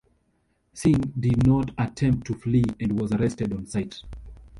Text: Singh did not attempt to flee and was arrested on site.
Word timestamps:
Singh 0.73 1.13
did 1.19 1.45
not 1.45 1.75
attempt 1.77 2.25
to 2.25 2.33
flee 2.33 2.63
and 2.79 2.99
was 2.99 3.11
arrested 3.11 3.53
on 3.53 3.67
site. 3.67 4.01